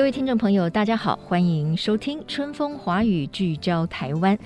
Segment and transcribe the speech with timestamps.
[0.00, 4.36] 各位听众朋友，大家好，欢迎收听《春风华语》，聚焦台湾。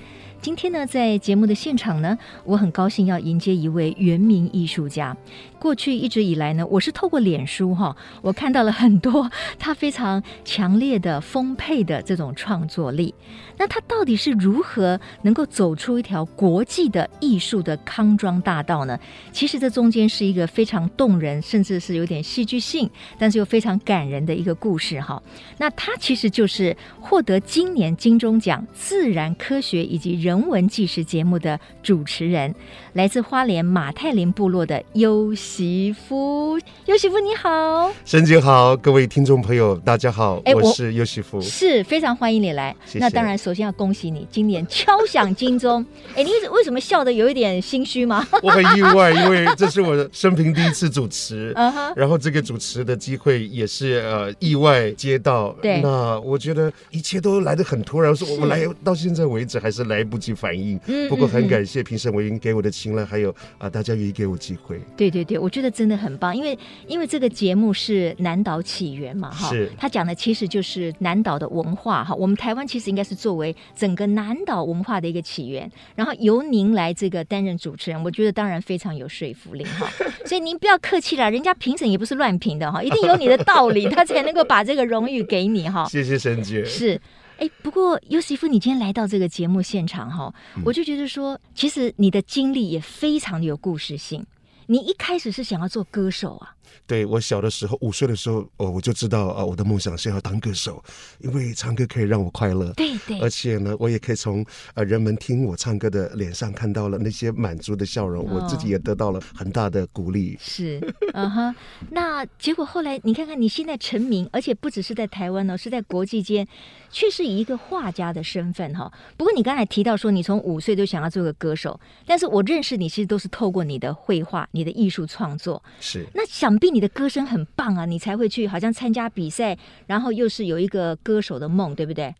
[0.45, 5.17] 今天呢，在节目的现场呢，我很高兴要迎接一位原民艺术家。
[5.57, 9.27] 过去一直以来呢，我是透过脸书哈，我看到了很多
[9.57, 13.11] 他非常强烈的、丰沛的这种创作力。
[13.57, 18.99] 那他到底是如何能够走出一条国际的艺术的康庄大道呢？
[19.31, 25.19] 其实这中间是一个非常动人，甚至是有点戏剧性，但是又非常感人的一个故事哈。
[25.57, 32.53] 那他其实就是获得今年金钟奖自然科学以及人文纪实节目的主持人，
[32.95, 42.73] 来自花莲马太林部落的优媳夫，优媳夫你好，沈姐好，各位听众朋友大家好，欸、我，我是优媳夫，是非常欢迎你来。
[42.85, 42.99] 谢谢。
[42.99, 45.85] 那当然，首先要恭喜你今年敲响金钟。
[46.15, 48.25] 哎、欸，你为什么笑的有一点心虚吗？
[48.41, 51.53] 我很意外，因为这是我的生平第一次主持，
[51.97, 55.51] 然后这个主持的机会也是呃意外接到。
[55.61, 60.79] 对，那我觉得一切都来得很突然，我说我们来到现在为止还是来不及反应。
[60.85, 64.79] 嗯，不过很感谢评审委员给我的青睐，还有啊大家愿意给我机会。
[64.95, 65.39] 对对对。
[65.39, 66.57] 我觉得真的很棒，因为
[66.87, 72.13] 因为这个节目是南岛起源嘛，哈，是他讲的其实就是南岛的文化哈。
[72.13, 79.89] 我们台湾其实应该是作为整个南岛文化的一个起源，然后由您来这个担任主持人，我觉得当然非常有说服力哈。
[80.25, 85.85] 所以您不要客气了，人家评审也不是乱评的哈，一定有你的道理，他才能够把这个荣誉给你哈。
[85.89, 86.63] 谢谢沈姐。
[86.63, 86.99] 是，
[87.37, 94.25] 哎，不过尤西夫，你今天来到这个节目现场哈，我就觉得说，其实你的经历也非常的有故事性。
[94.67, 96.55] 你一开始是想要做歌手啊？
[96.87, 100.83] 对，我小的时候，五岁的时候，哦，我就知道啊，我的梦想是要当歌手，
[101.19, 102.71] 因为唱歌可以让我快乐。
[102.73, 110.37] 对对，而且呢，我也可以从呃人们听我唱歌的脸上看到了那些满足的笑容，哦，我自己也得到了很大的鼓励。
[110.39, 110.79] 是，
[111.13, 111.55] 嗯哼。
[111.91, 116.47] 那结果后来你看看，你现在成名，而且不只是在台湾呢，是在国际间，
[116.91, 118.91] 却是以一个画家的身份哈。
[119.17, 125.61] 不过你刚才提到说，你从五岁就想要做个歌手，但是我认识你其实都是透过你的绘画、你的艺术创作。
[125.79, 126.65] 是，那想必。
[126.75, 129.57] 你的歌声很棒啊，你才会去好像参加比赛，
[129.87, 132.13] 然后又是有一个歌手的梦，对不对？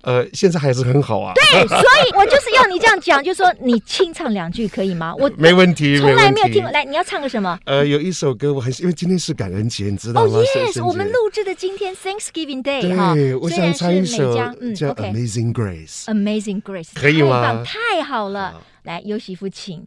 [0.00, 1.34] 呃，现在还是很好啊。
[1.34, 5.14] 对， 所以我就是要你这样讲，就说你清唱两句可以吗？
[5.18, 6.70] 我没问题，从来没有听过。
[6.70, 7.58] 来，你要唱个什么？
[7.66, 10.32] 呃，有一首歌我很喜，因为今天是感恩节，你知道吗？
[10.32, 13.12] 哦，yes，我们录制的今天 Thanksgiving Day 哈。
[13.14, 16.04] 对，我想唱一首叫 Amazing Grace。
[16.04, 17.62] Amazing Grace，可以吗？
[17.62, 19.86] 太好了，来，尤媳妇，请。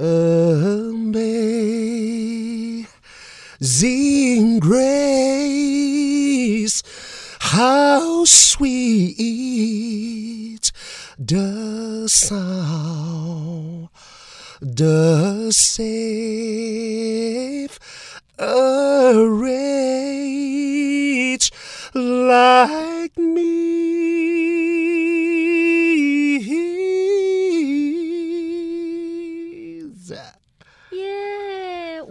[0.00, 0.30] Amazing
[4.60, 6.04] grace,
[7.40, 9.18] how sweet
[11.18, 13.88] the sound,
[14.60, 16.48] the save
[18.38, 19.58] a wretch
[21.92, 24.47] like me.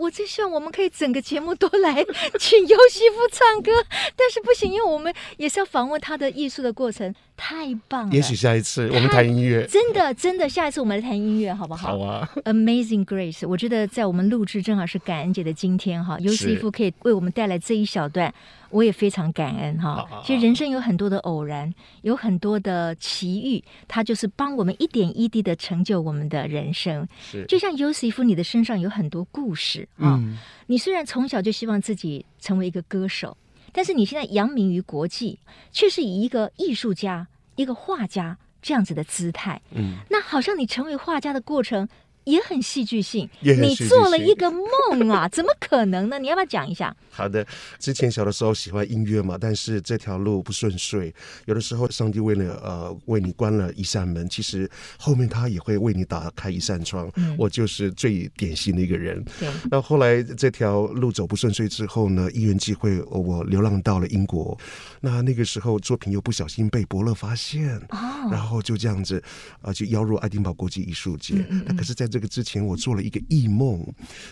[0.07, 1.94] 我最希望我们可以整个节目都来
[2.40, 3.72] 请尤西夫唱歌，
[4.16, 8.13] 但是不行，因为我们也是要访问他的艺术的过程，太棒了。
[8.13, 11.97] 也许下一次我们谈音乐，真的真的，下一次我们来谈音乐好不好？
[11.97, 12.29] 好啊。
[12.43, 18.33] Amazing Grace，我觉得在我们录制正好是感恩节的今天哈，优席夫可以为我们带来这一小段。
[18.69, 20.05] 我也非常感恩哈。
[20.25, 27.07] 其实人生有很多的偶然，有很多的奇遇，它就是帮我们一点一滴的成就我们的人生。
[27.17, 30.19] 是，就像优席夫，你的身上有很多故事啊。
[30.22, 30.37] 嗯。
[30.66, 33.37] 你虽然从小就希望自己成为一个歌手，
[33.72, 35.40] 但是你现在扬名于国际，
[35.72, 39.61] 却是以一个艺术家、一个画家这样子的姿态。
[39.72, 39.97] 嗯。
[40.09, 41.87] 那好像你成为画家的过程，
[42.28, 43.85] 也很戏剧性，也很戏剧性。
[43.85, 46.20] 你做了一个梦啊， 怎么可能呢？
[46.20, 46.96] 你要不要讲一下？
[47.09, 47.46] 好的，
[47.79, 51.14] 之前小的时候喜欢音乐嘛，但是这条路不顺遂。
[51.46, 54.70] 有的时候，上帝为了呃为你关了一扇门，其实
[55.00, 57.09] 后面他也会为你打开一扇窗。
[57.16, 59.24] 嗯、我就是最典型的一个人。
[59.40, 59.50] 对。
[59.72, 64.58] 那后来这条路走不顺遂之后呢，因缘际会，我流浪到了英国。
[65.00, 69.18] 那那个时候作品又不小心被伯乐发现，哦、然后就这样子
[69.62, 71.35] 啊、呃，就邀入爱丁堡国际艺术节。
[71.35, 73.85] 嗯嗯、那可是在这个之前，我做了一个异梦。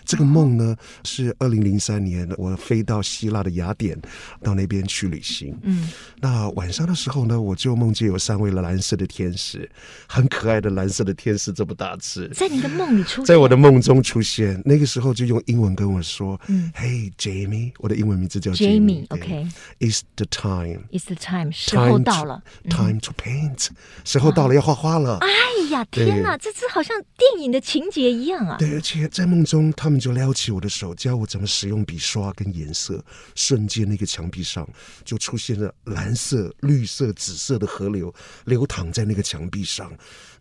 [0.03, 3.99] 这个梦呢，是二零零三年我飞到希腊的雅典，
[4.41, 5.57] 到那边去旅行。
[5.63, 5.89] 嗯，
[6.19, 9.69] 那晚上的时候呢，我就梦见有三位蓝色的天使，
[10.07, 14.61] 很可爱的蓝色的天使，这么大只，在你的梦里出现，在我的梦中出现。
[14.65, 23.67] 那个时候就用英文跟我说：“嗯，Hey Jamie，我的英文名字叫 Jamie，OK，It's the time，It's the time，时候到了，Time to paint，
[24.03, 25.27] 时候到了，要画画了。”哎
[25.71, 28.55] 呀，天哪，这只好像电影的情节一样啊！
[28.57, 33.03] 对，而且在梦中，他们就撩起我的手，教我怎么使用笔刷跟颜色。
[33.35, 34.65] 瞬间，那个墙壁上
[35.03, 38.13] 就出现了蓝色、绿色、紫色的河流，
[38.45, 39.91] 流淌在那个墙壁上。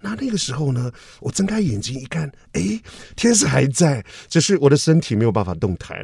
[0.05, 2.79] 那那个时候呢，我睁开眼睛一看，哎，
[3.17, 5.97] 天使还在，只是我的身体没有办法动弹，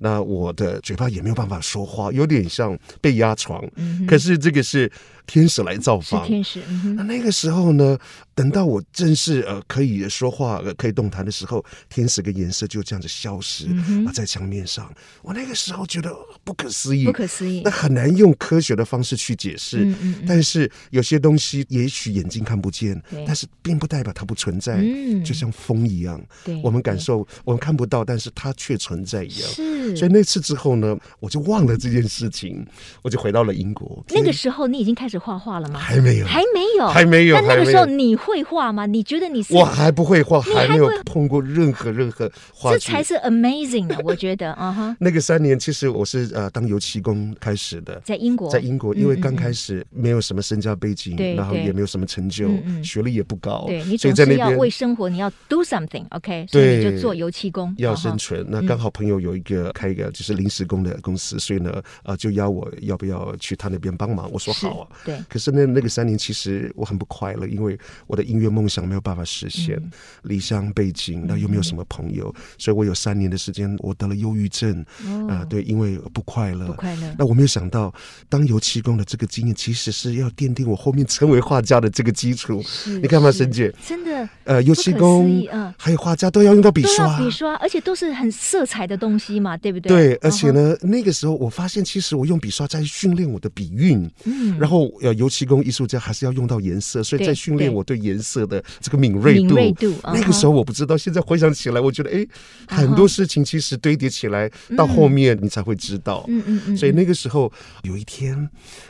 [0.00, 3.64] 那我的嘴巴也没有办法说话，有点像被压床。
[3.76, 4.90] 嗯、可是这个是
[5.24, 6.60] 天使来造访，天使。
[6.68, 7.96] 嗯、那那个时候呢，
[8.34, 14.92] 等到我正式呃可以说话、呃、可以动弹的时候，天使跟颜色就这样子消失、嗯、哼在墙面上。
[15.22, 16.12] 我那个时候觉得
[16.42, 19.84] 不可思议，不可思议，那很难用科学的方式去解释。
[19.84, 23.43] 嗯嗯嗯，但是有些东西也许眼睛看不见，但是。
[23.62, 29.48] 并不代表它不存在，嗯、就像风一样，对我们感受我们看不到，但是它却存在一样。
[29.48, 32.66] 是，所以那次之后呢，我就忘了这件事情，
[33.02, 34.04] 我就回到了英国。
[34.10, 35.78] 那个时候你已经开始画画了吗？
[35.78, 37.36] 还没有，还没有，还没有。
[37.36, 38.86] 但那个时候你会画吗？
[38.86, 39.54] 你觉得你是？
[39.54, 42.72] 我还不会画，还没有碰过任何任何画。
[42.72, 44.96] 这才是 amazing 的， 我觉得啊哈。
[44.98, 52.48] 那个三年其实我是呃当油漆工开始的，在英国，在英国，因为刚开始没有什么身家背景，然后也没有什么成就，
[52.82, 53.33] 学历也不。
[53.36, 58.44] 高，对，你总是要为生活，你要 do something，OK，所以你就做油漆工，要生存。
[58.48, 64.30] 那刚好朋友有一个开一个就是临时工的公司，所以呢，呃，就邀我要不要去他那边帮忙。
[64.30, 65.18] 我说好啊，对。
[65.28, 69.80] 可是那那个三年其实我很不快乐，因为我的音乐梦想没有办法实现，
[70.22, 74.84] 离乡背景，那又没有什么朋友，所以我有三年的时间我得了忧郁症
[75.28, 77.14] 啊，对，因为不快乐，不快乐。
[77.18, 77.92] 那我没有想到，
[78.28, 82.62] 当油漆工的这个经验，其实是要奠定我后面成为画家的这个基础。
[83.00, 83.30] 你看嘛。
[83.34, 89.88] 沈姐，真的，呃，油漆工，嗯，还有画家都要用到笔刷，笔刷，而且都是很色彩的东西嘛，对不对？
[89.88, 99.40] 对，而且呢，那个时候我发现，其实我用笔刷在训练我的笔韵，嗯，然后呃，油漆工艺术家还是要用到颜色，所以在训练我对颜色的这个敏锐度。
[99.40, 102.24] 敏锐度，那个时候我不知道，现在回想起来，我觉得，哎，
[102.68, 106.76] 很多事情其实堆叠起来，到后面你才会知道，嗯嗯嗯。
[106.76, 107.52] 所以那个时候
[107.82, 108.48] 有一天，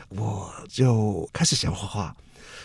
[0.09, 2.15] 我就开始想画画。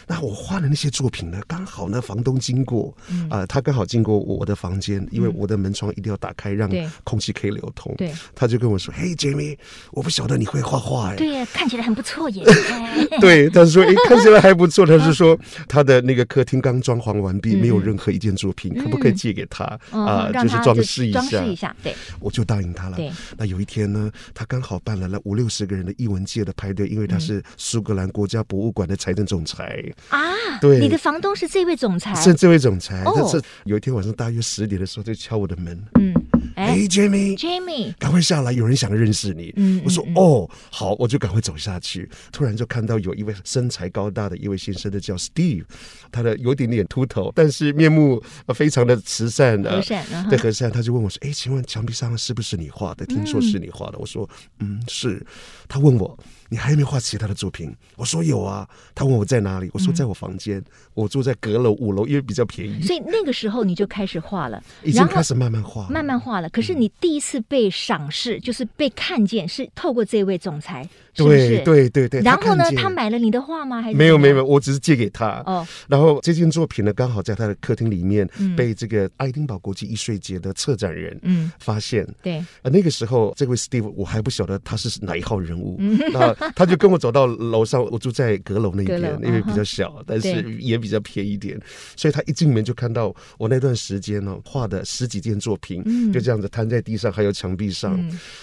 [0.07, 1.41] 那我画的那些作品呢？
[1.47, 2.95] 刚好呢，房东经过，
[3.29, 6.71] 啊，他刚好经过我的房间，因为我的门窗一定要打开，让
[7.05, 7.95] 空气可以流通。
[7.97, 9.57] 对，他就跟我说：“嘿，Jamie，
[9.93, 12.45] 我不晓得你会画画哎。”对呀，看起来很不错耶。
[13.21, 15.39] 对，他说：“哎，看起来还不错。”他是说
[15.69, 20.31] 他的那个客厅刚装潢完毕，没有任何一件作品，可不可以借给他啊？
[20.33, 21.21] 就是装饰一下。
[21.21, 21.95] 装饰一下，对。
[22.21, 22.97] 我就答应他了。
[22.97, 23.11] 对。
[23.37, 29.83] 那有一天呢，他刚好办了那五六十个人的艺文界的派对，因为他是苏格兰国家博物馆的财政总裁。
[30.09, 33.03] 啊，对，你的房东是这位总裁，是这位总裁。
[33.15, 35.81] 但是有一天晚上大约十点的时候，就敲我的门。
[36.01, 36.13] 嗯，
[36.57, 39.53] 哎，Jamie，Jamie，赶快下来，有人想认识你。
[39.57, 42.11] 嗯，我说哦，好，我就赶快走下去。
[42.33, 45.65] 突然就看到有一位身材高大的一位先生的叫 Steve，
[46.11, 48.23] 他的有点点秃头，但是面目
[48.55, 50.71] 非常的慈善的，和善，对和善。
[50.71, 53.07] 他就问我说：“哎，请问墙壁上是不是你画的？
[53.07, 54.29] 听说是你画的。”我说
[54.59, 55.25] ：“嗯，是。”
[55.69, 56.19] 他问我。
[56.51, 57.75] 你还有没有画其他的作品？
[57.97, 58.69] 我说有啊。
[58.95, 60.65] 他问我在哪里，我说在我房间，嗯、
[60.95, 62.83] 我住在阁楼五楼，因为比较便宜。
[62.83, 66.51] 所以那个时候你就开始画了，已经开始慢慢画，慢慢画了。
[66.51, 70.87] 可是你第一次被赏识，嗯、就是被看见，是透过这位总裁。
[71.29, 73.81] 对对对对，然后呢，他买了你的画吗？
[73.81, 75.43] 还是没有没有，我只是借给他。
[75.47, 81.51] 哦，然后这件作品呢，刚好在他的客厅里面被这个爱丁堡国际艺术节的策展人嗯。
[81.59, 82.07] 发现。
[82.23, 85.79] 对，啊，那个时候这位 Steve 我还不晓得他是哪一号人物，
[86.13, 91.61] 那他就跟我走到楼上，我住在阁楼那边，因为比较小，但是也比较便宜一点，
[91.97, 97.99] 所以他一进门就看到我那段时间呢画的十几件作品，就这样子摊在地上，还有墙壁上，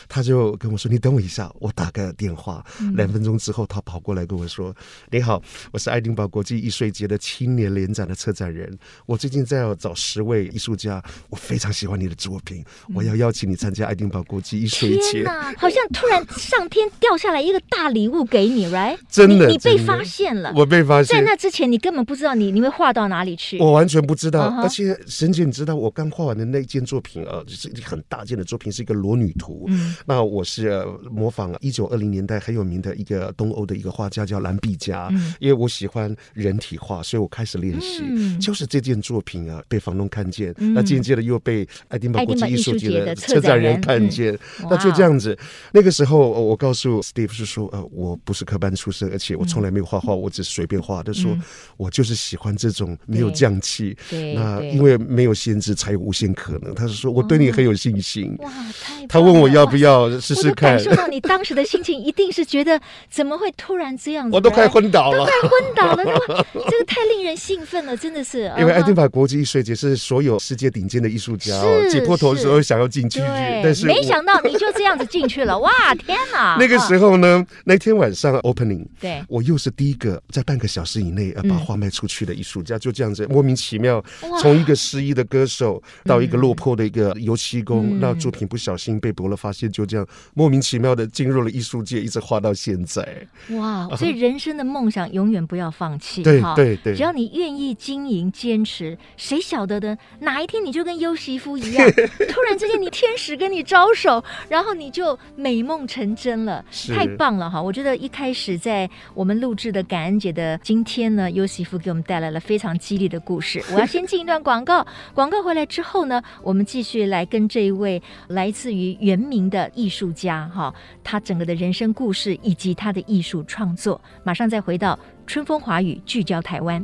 [0.08, 2.64] 他就跟我说：“你等我一下，我打个电话。”
[2.96, 4.76] 两分钟之后，他跑过来跟我说
[5.12, 18.98] ：“你好，我是爱丁堡国际艺术节的青年联展的策展人，我最近在要找十位艺术家，我非常喜欢你的作品，我要邀请你参加爱丁堡国际艺术节。”天哪，好像突然上天掉下来一个大礼物给你，right？
[19.10, 21.18] 真的，你被发现了，我被发现。
[21.18, 24.48] 在那之前，你根本不知道你你会画到哪里去，我完全不知道。
[24.62, 29.66] 而且沈姐，你知道我刚画完的那件作品啊，就是很大件的作品，是一个裸女图。
[29.68, 38.00] 嗯，那我是模仿一九二零年代很有名的一个东欧的一个画家叫兰毕加，嗯，因为我喜欢人体画，所以我开始练习。
[38.04, 45.38] 嗯，就是这件作品啊，被房东看见，嗯，那渐渐的又被爱丁堡国际艺术节的策展人看见，嗯，那就这样子。
[45.74, 51.04] 那个时候我告诉 Steve 是说，呃，我不是科班出身，而且我从来没有画画，我只是随便画。
[51.04, 51.38] 他说，
[51.76, 56.74] 我就是喜欢这种没有匠气，那因为没有限制，才有无限可能。
[56.74, 58.34] 他是说，我对你很有信心。
[58.40, 58.50] 哇，
[58.82, 60.78] 太他问我要不要试试看。
[60.78, 62.80] 感受到你当时的心情，一定是觉得
[63.10, 64.36] 怎么会突然这样子？
[64.36, 68.52] 我都快昏倒了，都快昏倒了，这个太令人兴奋了，真的是。
[68.58, 71.54] 因为爱丁堡国际艺术节是所有世界顶尖的艺术家
[71.90, 73.20] 挤破头的时候想要进去，
[73.64, 76.58] 但是没想到你就这样子进去了， 哇，天哪！
[76.60, 84.04] 那个时候呢，那天晚上 opening，对，我又是第一个在半个小时以内把画卖出去的艺术家，就这样子莫名其妙，
[84.42, 93.08] 从一个失意的歌手到一个落魄的一个油漆工，那作品不小心被伯乐发现，就这样莫名其妙的进入了艺术界，一直画到现在。
[93.52, 93.88] 哇！
[93.96, 101.90] 所以人生的梦想永远不要放弃，对对对，只要你愿意经营坚持，谁晓得的哪一天你就跟优媳夫一样，
[102.28, 107.62] 突然之间你天使跟你招手，然后你就美梦成真了，太棒了哈！
[107.62, 113.64] 我觉得一开始在我们录制的感恩节的今天呢，优媳夫给我们带来了非常激励的故事。
[113.74, 126.84] 我要先进一段广告， 广告回来之后呢，我们继续来跟这一位来自于原名的艺术家哈，他整个的人生故事以及他的艺术创作，马上再回到春风华语聚焦台湾。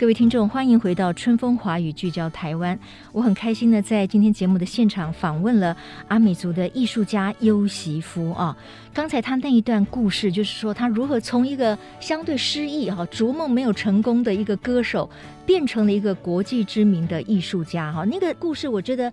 [0.00, 2.78] 各位听众，欢迎回到《春风华语》聚焦台湾。
[3.12, 5.76] 我很开心呢在今天节目的现场访问了
[6.08, 8.56] 阿美族的艺术家优席夫啊。
[8.94, 15.10] 刚才他那一段故事，就是说他如何从一个相对失意、哈逐梦没有成功的一个歌手，
[15.44, 17.92] 变成了一个国际知名的艺术家。
[17.92, 19.12] 哈，那个故事我觉得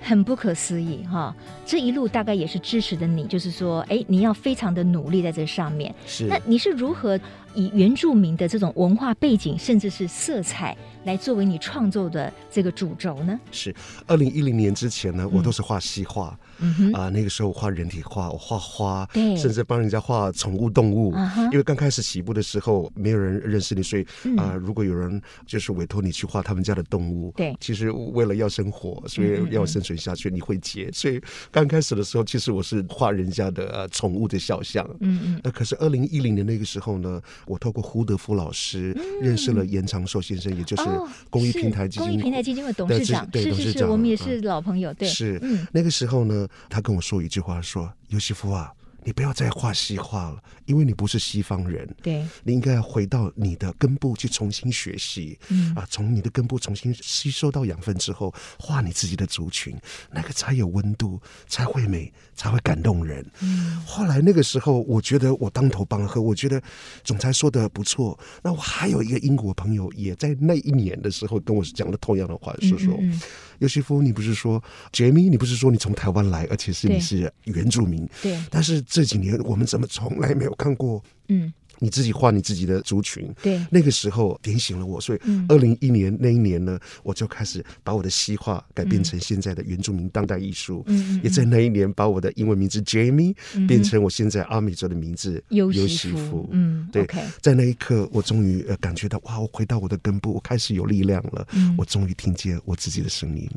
[0.00, 1.04] 很不可思议。
[1.04, 5.94] 哈，这一路大概也是支持的你，就是说，哎，你要非常的努力在这上面。
[6.06, 7.20] 是，那你是如何？
[7.54, 13.38] 以原住民的这种文化背景，甚至是色彩，来作为你创作的这个主轴呢？
[13.50, 13.74] 是
[14.06, 21.12] 二零一零年之前呢，我都是画西画，啊、嗯呃，那个时候我画人体画，我画花，对，甚至帮人家画宠物动物。
[21.14, 24.02] 嗯、因为刚开始起步的时候，没有人认识你，所以
[24.36, 30.90] 啊、呃，如果有人就是委托你去画他们家的动物，对，其实为了要生活，所以要生存下去，你会接。
[30.92, 31.20] 所以
[31.50, 34.84] 刚开始的时候，其实我是画人家的呃宠物的肖像。
[35.00, 35.40] 嗯嗯。
[35.42, 37.20] 那可是二零一零年那个时候呢？
[37.46, 40.82] 我透过胡德夫老师认识了严长寿先生，也就是
[41.30, 44.92] 公益平台基金会、公益平台基金会董事长，是是是，我们也是老朋友。
[44.94, 45.40] 对，是
[45.72, 48.72] 那个时候呢，他跟我说一句话，说：“尤西夫啊。”
[49.04, 51.88] 你不要再画西画了，因为你不是西方人。
[52.02, 55.38] 对，你应该要回到你的根部去重新学习。
[55.48, 59.76] 嗯啊，从你的根部重新吸收到养分之后，画你自己的族群，
[60.10, 63.24] 那个才有温度，才会美，才会感动人。
[63.40, 66.62] 嗯，后来那个时候，我觉得我当头棒喝，我觉得
[67.02, 68.18] 总裁说的不错。
[68.42, 72.94] 那我还有一个英国朋友，也在那一年的时候跟我讲了同样的话，是说。
[72.94, 73.20] 嗯嗯嗯
[73.60, 75.28] 优席夫，你不是说杰米？
[75.28, 78.06] 你不是说你从台湾来，而且是你是原住民？
[78.20, 81.02] 对，但是这几年我们怎么从来没有看过？
[81.28, 81.52] 嗯。
[81.80, 93.34] 你自己画你自己的族群，对，那个时候点醒了我，所以二零一一年那一年呢，我就开始把我的西画改变成现在的原住民当代艺术，嗯，也在那一年把我的英文名字 Jamie
[93.66, 97.04] 变成我现在阿美族的名字尤西夫，嗯，对，
[97.42, 101.44] 在那一刻我终于呃感觉到哇，我回到我的根部，我开始有力量了，
[101.76, 103.50] 我终于听见我自己的声音，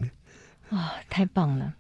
[0.72, 1.72] 哇，太棒了。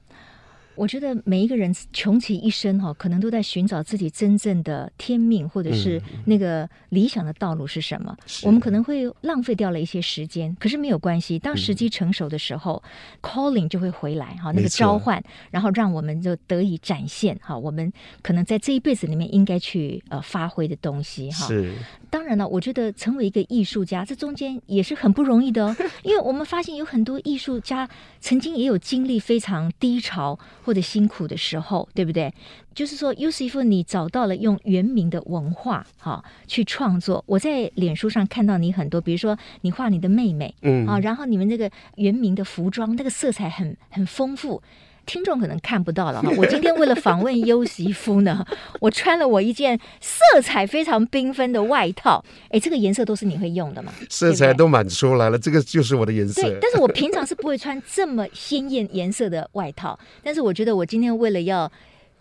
[0.77, 8.15] 我觉得每一个人穷其一生哈，可能都在寻找自己真正的天命，或者是那个理想的道路是什么。
[8.19, 11.39] 嗯、我们可能会浪费掉了一些时间，可是没有关系。
[11.39, 17.91] 当时机成熟的时候、嗯、，calling 就会回来哈，那个召唤，然后让我们就得以展现哈，我们
[18.21, 21.47] 可能在这一辈子里面应该去呃发挥的东西哈。
[21.47, 21.73] 是。
[22.09, 27.87] 当然了，我觉得成为一个艺术家，这中间也是很不容易的哦， 因为我们发现有很多艺术家
[28.19, 30.37] 曾经也有经历非常低潮。
[30.63, 32.33] 或者辛苦的时候，对不对？
[32.75, 37.23] 就是说，尤西夫，你找到了用原名的文化哈、哦、去创作。
[37.25, 44.61] 我在脸书上看到你很多，比如说你画你的妹妹，嗯啊，然后你们那个原名的服装，那个色彩很很丰富。
[45.07, 48.45] 听众可能看不到了哈， 我今天为了访问优媳夫呢，
[48.79, 52.23] 我穿了我一件色彩非常缤纷的外套。
[52.49, 53.91] 哎，这个颜色都是你会用的吗？
[54.09, 56.43] 色彩都满出来了，这个就是我的颜色。
[56.43, 61.71] 对，但是我平常是不会穿这么鲜艳颜色的外套，但是我觉得我今天为了要。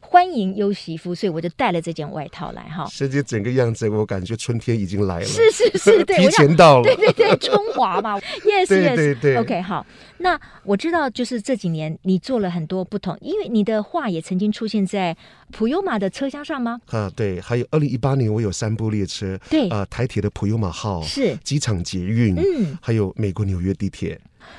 [0.09, 2.87] 欢迎优媳妇，所以我就带了这件外套来哈。
[2.87, 5.25] 世界整个样子，我感觉春天已经来了。
[5.27, 6.85] 是是是， 对，提前到了。
[6.85, 8.69] 对对对，中华嘛， yes yes。
[8.69, 9.85] 对对对，OK，好。
[10.19, 15.15] 那我知道，就是这几年你做了很多不同，因为你的画也曾经出现在
[15.51, 16.81] 普悠玛的车厢上吗？
[16.87, 24.19] 啊，对，还有二零一八年我有三部列车，对，啊、呃，台铁的普悠玛号是机场捷运，嗯，还有美国纽约地铁。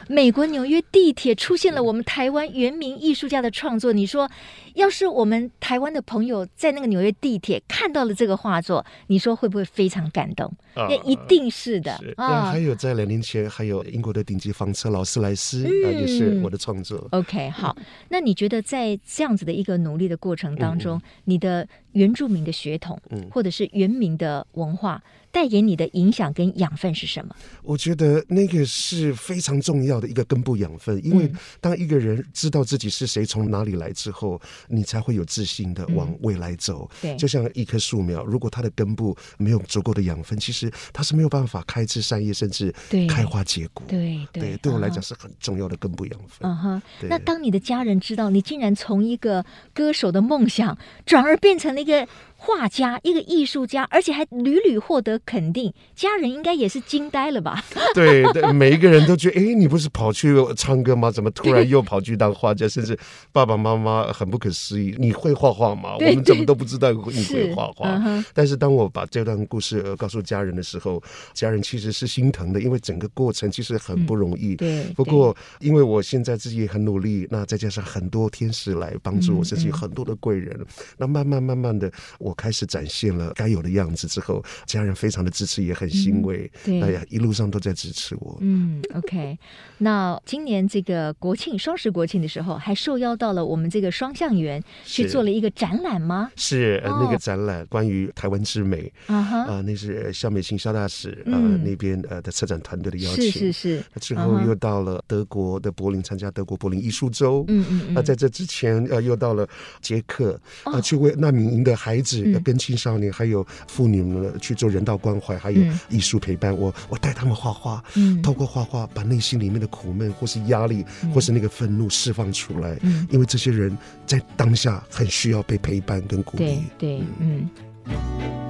[0.10, 4.30] 美国纽约地铁出现了我们台湾原名艺术家的创作，你说，
[4.78, 10.52] 要是我们台湾的朋友在那个纽约地铁看到了这个画作，你说会不会非常感动？
[10.76, 12.52] 那、啊、一定是的是啊！
[12.52, 17.08] 还有在两年前，还有英国的顶级房车劳斯莱斯，嗯、啊，也是我的创作。
[17.10, 17.76] OK，好，
[18.10, 25.02] 那你觉得在这样子的一个努力的过程当中，嗯、你的原住民的血统，嗯，或者是原民的文化？
[25.30, 27.36] 带给你的影响跟养分是什么？
[27.62, 31.32] 我觉得那个是非常重要的一个根部养分，因为
[31.62, 36.90] 当一个人知道自己是谁、从哪里来之后，你才会有自信的往未来走。
[37.02, 42.74] 对，就像一棵树苗，如果它的根部没有足够的养分，其实它是没有办法开枝散叶，甚至
[43.10, 43.86] 开花结果。
[43.88, 46.50] 对对，对，对我来讲是很重要的根部养分。
[46.50, 52.08] 嗯哼，那当你的家人知道你竟然从一个歌手的梦想转而变成了一个。
[52.40, 57.62] 画家，一个艺术家，而且还屡屡获得肯定，家人应该也是惊呆了吧？
[57.96, 61.10] 对 对，每一个人都觉得，哎，你不是跑去唱歌吗？
[61.10, 62.68] 怎么突然又跑去当画家？
[62.68, 62.98] 甚至
[63.32, 65.96] 爸爸妈妈很不可思议，你会画画吗？
[65.96, 67.98] 我们怎么都不知道你会画画。
[68.00, 71.02] 是但是当我把这段故事告诉家人的时候，
[71.34, 74.54] 家人其实是心疼的，因为整个过程其实很不容易。
[74.54, 74.84] 嗯、对。
[74.96, 80.64] 不过，因为我现在自己也很努力，那再加上很多天使来帮助我，嗯、甚至有很多的贵人，
[80.98, 81.92] 那慢慢慢慢的。
[82.28, 86.52] 我开始展现了该有的样子之后，家人非常的支持，也很欣慰。
[86.66, 88.38] 嗯、对，哎呀，一路上都在支持我。
[88.42, 89.40] 嗯，OK。
[89.78, 96.30] 那今年这个国庆双十国庆的时候，还受邀到了我们这个双向园去做了一个展览吗？
[96.36, 103.24] 是，呃、那个展览关于台湾之美啊哈，啊，那是肖美琴肖大使、嗯、呃那边呃的策展团队的邀请。
[103.24, 103.84] 是是是。
[104.02, 107.46] 之后又到了德国的柏林参加德国柏林艺术周。
[107.48, 107.94] 嗯嗯嗯。
[107.94, 109.48] 那在这之前呃又到了
[109.82, 112.17] 捷克啊、呃，去为难民营的孩子。
[112.32, 116.56] 要跟青少年还有妇女们去做人道关怀，还有艺术陪伴。
[116.56, 122.78] 我我带他们画画，嗯，透过画画把内心里面的苦闷或是压力，或是那个愤怒释放出来。
[122.82, 126.60] 嗯，因为这些人在当下很需要被陪伴跟鼓励。
[126.78, 128.47] 对对，嗯。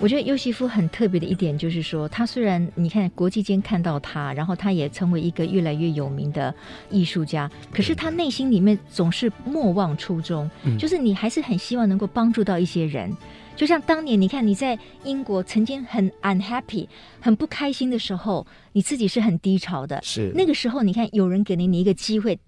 [0.00, 6.54] 我觉得尤西夫很特别的一点就是说，他虽然你看国际间看到他，然后他也成为一个越来越有名的
[6.88, 13.12] 艺术家，可是他内心里面总是莫忘初衷，就是你还是很希望能够帮助到一些人。
[13.56, 16.86] 就像当年你看你在英国曾经很 unhappy、
[17.18, 20.00] 很不开心的时候，你自己是很低潮的。
[20.00, 22.38] 是那个时候，你看有人给了你一个机会。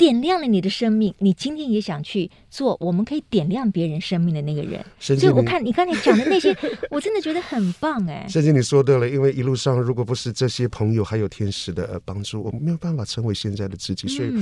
[0.00, 4.82] 点亮了你的生命，你今天也想去做，我们可以点亮别人生命的那个人。
[4.98, 6.56] 所以我看你刚才讲的那些，
[6.90, 8.26] 我真的觉得很棒哎。
[8.26, 14.08] 甚至你说对了，因为一路上如果不是这些朋友还有天使的帮助，我们没有办法成为现在的自己。
[14.08, 14.32] 所以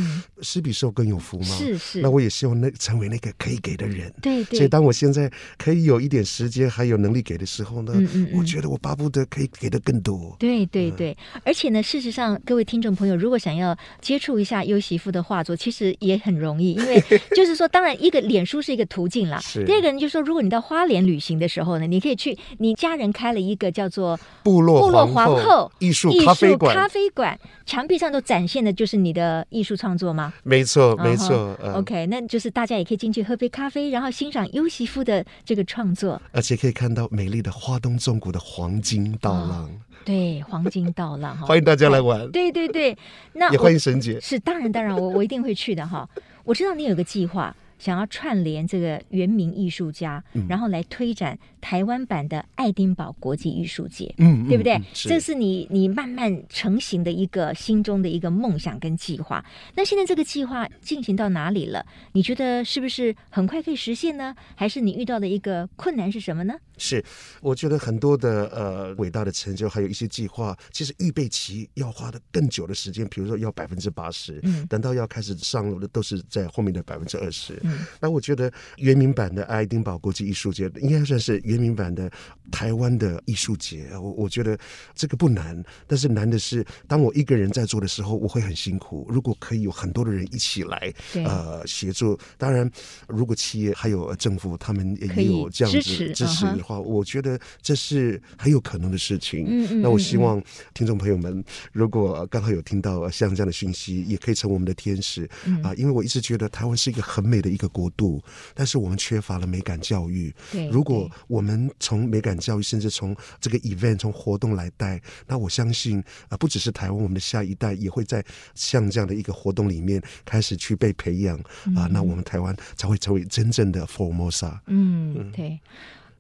[0.43, 1.47] 施比受更有福嘛。
[1.47, 2.01] 是是。
[2.01, 4.15] 那我也希望那成为那个可以给的人。
[4.23, 4.59] 对对。
[4.59, 10.37] 所以当我现在可以有一点时间还有能力给的时候呢，嗯嗯嗯，我觉得我巴不得可以给的更多。
[10.39, 16.19] 对对对，嗯、而且呢，事实上各位听众朋友，如果想要接触一下优媳妇的画作，其实也。
[16.19, 17.01] 很容易，因为
[17.35, 19.41] 就是说，当然一个脸书是一个途径啦。
[19.65, 30.33] 第二个人就是说，如果你到花莲旅行的时候呢，你可以去你家人开了一个叫做部落部落皇后艺术咖啡馆，咖啡馆墙壁上都展现的就是你的艺术创作吗？
[30.43, 31.55] 没错，没错。
[31.75, 39.71] OK，那就是大家也可以进去喝杯咖啡，然后欣赏优媳夫的这个创作，而且可以看到美丽的花东纵谷的黄金稻浪。
[40.03, 42.31] 对，黄金稻浪哈，欢迎大家来玩。
[42.31, 42.97] 对对对，
[43.35, 44.19] 那也欢迎沈姐。
[44.19, 46.09] 是当然当然，我我一定会去的哈。
[46.45, 54.75] 我知道你有个计划，想要串联这个原名艺术家，嗯、然后来推展台湾版的爱丁堡国际艺术节，嗯，对不对？
[54.75, 59.45] 嗯、是这是你你慢慢成型的一个心中的一个梦想跟计划。
[59.75, 61.85] 那现在这个计划进行到哪里了？
[62.13, 64.35] 你觉得是不是很快可以实现呢？
[64.55, 66.55] 还是你遇到的一个困难是什么呢？
[66.79, 67.05] 是，
[67.41, 77.59] 我觉得很多的呃伟大的成就，还有一些计划，其实预备期要花的更久的时间，比如说要百分之八十，嗯，等到要开始上路的都是在后面的百分之二十。
[77.63, 82.11] 嗯，那我觉得原名版的爱丁堡国际艺术节应该算是原名版的
[82.51, 83.89] 台湾的艺术节。
[83.95, 84.59] 我我觉得
[84.95, 89.07] 这个不难，但是难的是当我一个人在做的时候，我会很辛苦。
[89.09, 90.93] 如果可以有很多的人一起来，
[91.25, 92.71] 呃，协助，当然
[93.09, 99.47] 如果企业还有政府他们也有这样子支持的话，我觉得这是很有可能的事情。
[99.49, 99.83] 嗯嗯。
[99.83, 100.43] 那我希望
[100.75, 105.29] 听众朋友们，如果刚好有听到像这样的讯息，也可以成为我们的天使
[105.63, 105.73] 啊！
[105.77, 108.23] 因为我一直觉得台湾是一个很美的一个国度，
[108.55, 110.35] 但是我们缺乏了美感教育。
[110.53, 110.69] 对。
[110.69, 118.23] 如果我们从美感教育，甚至从这个 event 从活动来带，那我相信啊，不只是台湾，我们的下一代也会在
[118.55, 121.39] 像这样的一个活动里面开始去被培养
[121.75, 121.89] 啊。
[121.91, 124.59] 那我们台湾才会成为真正的 Formosa。
[124.67, 125.59] 嗯，对。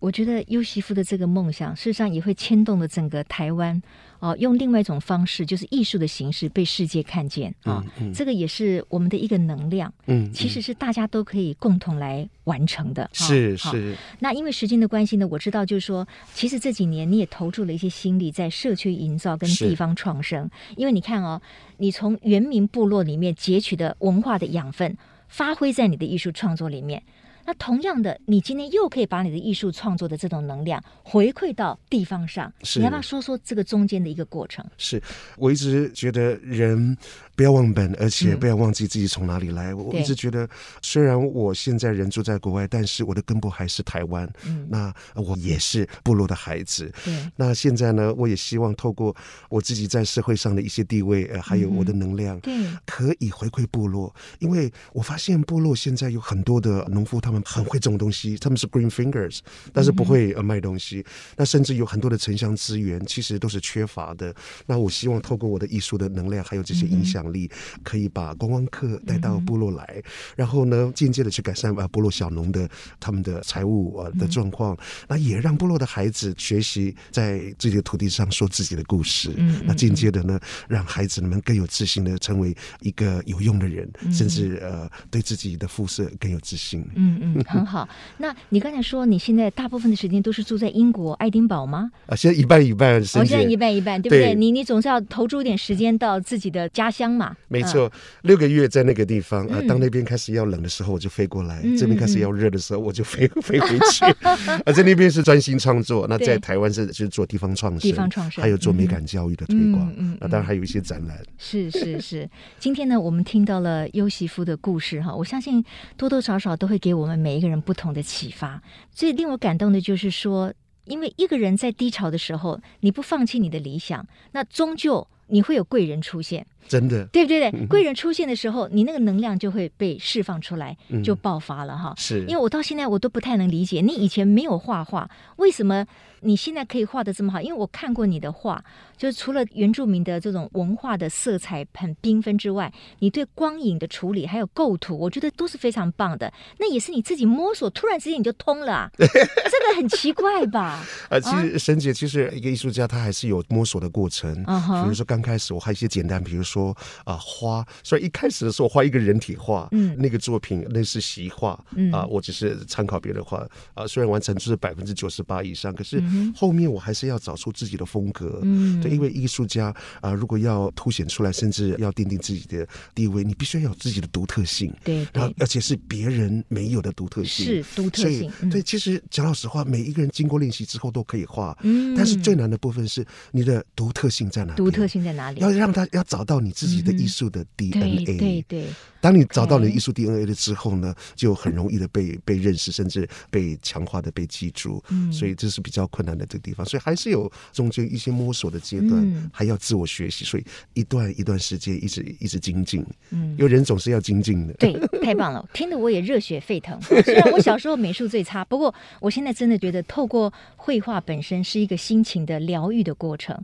[0.00, 3.82] 我觉得优席夫的这个梦想，事实上也会牵动了整个台湾
[4.20, 7.84] 哦，用另外一种方式，就是艺术的形式被世界看见啊。
[7.98, 13.08] 嗯嗯、这个也是我们的一个能量，嗯，其实是大家都可以共同来完成的。
[13.12, 13.96] 是是。
[14.20, 20.48] 那因为时间的关系呢，我知道就是说，其实这几年你也投注了一些心力在社区营造跟地方创生。
[20.76, 21.40] 因为你看哦，
[21.78, 27.02] 你从原民部落里面截取的文化的养分，发挥在你的艺术创作里面。
[27.48, 34.62] 那同样的，你今天又可以把你的艺术创作的这种能量回馈到地方上，是你要不要说说这个中间的一个过程？
[34.76, 35.02] 是
[35.38, 36.94] 我一直觉得人
[37.38, 39.70] 不要忘本，而且不要忘记自己从哪里来。
[39.72, 40.48] 嗯、我一直觉得，
[40.82, 44.28] 虽然我现在人住在国外，但是我的根部还是台湾。
[44.44, 46.92] 嗯，那我也是部落的孩子。
[47.04, 49.14] 对，那现在呢，我也希望透过
[49.48, 54.12] 我自己在社会上的一些地位，呃，还有我的能量，嗯，可以回馈部落。
[54.40, 59.38] 因为我发现部落现在有很多的农夫，他们很会种东西，他们是 green fingers，
[59.72, 60.98] 但是不会呃卖东西。
[60.98, 61.04] 嗯、
[61.36, 64.34] 那甚至有很多的城乡资源，其实都是缺乏的。
[64.66, 70.02] 那我希望透过我的艺术的能量，还有这些影响力，嗯、可以把观光客带到部落来，嗯、
[70.36, 74.74] 然后呢，间接的去改善啊部落小农的他们的财务啊的状况。
[74.74, 79.32] 嗯、那也让部落的孩子学习在自己的土地上说自己的故事。
[79.36, 80.38] 嗯、那间接的呢，
[80.68, 86.84] 让孩子们更有自信的成为一个有用的人，嗯、甚至呃对自己的肤色更有自信。
[86.94, 87.18] 嗯。
[87.20, 87.88] 嗯， 很好。
[88.18, 91.90] 那你刚才说你现在大部分的时间都是住在英国爱丁堡吗？
[92.06, 92.94] 啊，现在一半一半。
[93.14, 94.26] 我、哦、现在一半一半，对不对？
[94.26, 97.36] 对你你总是要投注一点时间到自己的家乡嘛。
[97.48, 97.90] 没错，嗯、
[98.22, 104.04] 六个月在那个地方啊，当那边开始要冷的时候，我就飞过来；嗯、这边开始要热的时候，我就飞 飞回去。
[104.64, 109.88] 啊，在那边是专心创作，那在台湾是是做地方创生，地方创生，还有做美感教育的推广。
[109.96, 111.18] 嗯，嗯，那当然还有一些展览。
[111.36, 115.64] 是是是，今天呢，我们听到了优媳夫的故事哈，我相信
[115.96, 120.52] 多多少少都会给我们每一个人不同的启发，最令我感动的就是说，
[120.84, 126.46] 因为一个人在低潮的时候，你不放弃你的理想，那终究你会有贵人出现。
[126.66, 127.50] 真的，对不对？
[127.50, 131.94] 对，贵人出现的时候，你那个能量就会被释放出来，就爆发了哈。
[131.96, 135.86] 是，因为我到现在我都不太能理解，你以前没有画画，为什么
[136.20, 137.40] 你现在可以画的这么好？
[137.40, 138.62] 因为我看过你的画，
[138.96, 146.32] 就是除了原住民的这种文化的色彩很缤纷之外，你对光影的处理还有构图，我觉得都是非常棒的。
[146.58, 150.84] 那也是你自己摸索，突然之间你就通了啊， 这个很奇怪吧？
[151.08, 154.44] 啊，其实沈姐，其实一个艺术家他还是有摸索的过程。
[154.46, 156.58] 嗯哼，比如说刚开始我还有一些简单，比如说。
[156.58, 161.92] 说啊花，所以一开始的时候画一个人体画，嗯，那个作品那是习画，嗯。
[161.92, 166.02] 啊，我只是参考别人画啊，虽然完成就是百分之九十八以上，可是
[166.34, 184.56] 后面我还是要找出自己的风格，嗯，对，因为艺术家啊，如果要凸显出来，甚至要奠定自己的地位，你必须要有自己的独特性，对，然后而且是别人没有的独特性，是独特性，对，其实讲老实话，每一个人经过练习之后都可以画，嗯，但是最难的部分是你的独特性在哪里？
[184.56, 185.40] 独特性在哪里？
[185.40, 186.48] 要让他要找到你。
[186.48, 188.64] 你自己的艺术的 DNA，对对对。
[189.00, 194.82] 当你找到你的艺术 DNA 了之后呢，就很容易的被被认识，甚至被强化的被记住。
[194.88, 202.84] 嗯，所以这是比较困难的这个地方，所以还是有中间一些摸索的阶段，还要自我学习，所以一段一段时间一直一直精进。
[203.10, 204.54] 嗯，因为人总是要精进的。
[204.54, 206.80] 对，太棒了， 听得我也热血沸腾。
[206.82, 213.38] 虽然我小时候美术最差，不过我现在真的觉得透过绘画本身是一个心情的疗愈的过程。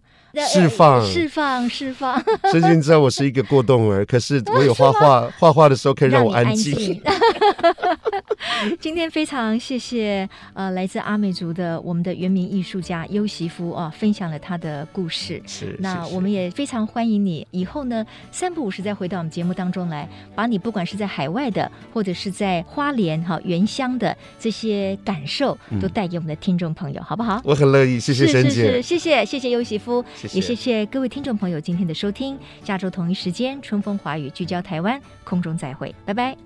[0.50, 2.20] 释放，释放，释放。
[2.50, 6.98] 沈姐，知道我是一个过动儿，可是我有画画， 画画的时候可以让我安静。
[8.80, 15.42] 今天非常谢谢呃，来自阿美族的我们的原名艺术家优席夫啊，分享了他的故事。
[15.46, 27.42] 是，那我们也非常欢迎你以后呢，三不五时再回到我们节目当中来，把你不管是在海外的，或者是在花莲哈原乡的这些感受，都带给我们的听众朋友，嗯、好不好？
[27.44, 32.38] 我很乐意，谢谢沈姐，是是是，谢谢谢谢优席夫，谢谢也谢谢各位听众朋友今天的收听。
[32.64, 34.98] 下周同一时间，春风华语聚焦台湾，
[35.34, 36.36] 空中再会，拜拜。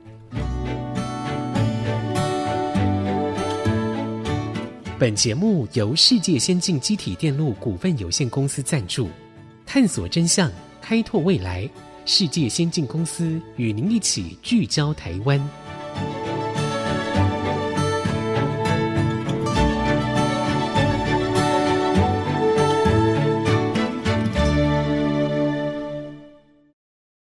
[4.99, 9.11] 本节目由世界先进机体电路股份有限公司赞助，
[9.67, 11.69] 探索真相，开拓未来。
[12.07, 15.39] 世界先进公司与您一起聚焦台湾。